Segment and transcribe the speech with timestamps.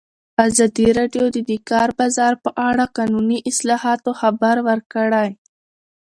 [0.45, 5.29] ازادي راډیو د د کار بازار په اړه د قانوني اصلاحاتو خبر ورکړی.